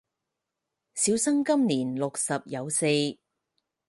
[0.95, 2.87] 小生今年六十有四